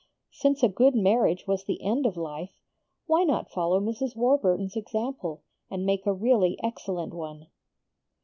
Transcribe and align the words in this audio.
Since 0.31 0.63
a 0.63 0.67
good 0.67 0.95
marriage 0.95 1.45
was 1.45 1.63
the 1.63 1.79
end 1.83 2.07
of 2.07 2.17
life, 2.17 2.57
why 3.05 3.23
not 3.23 3.51
follow 3.51 3.79
Mrs. 3.79 4.15
Warburton's 4.15 4.75
example, 4.75 5.43
and 5.69 5.85
make 5.85 6.07
a 6.07 6.11
really 6.11 6.57
excellent 6.63 7.13
one? 7.13 7.45